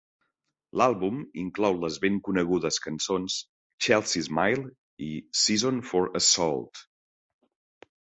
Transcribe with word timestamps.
L'àlbum 0.81 1.19
inclou 1.41 1.77
les 1.83 1.97
ben 2.07 2.17
conegudes 2.29 2.81
cançons 2.87 3.37
"Chelsea 3.87 4.27
Smile" 4.31 4.67
i 5.11 5.13
"Season 5.45 5.81
For 5.93 6.13
Assault". 6.25 6.87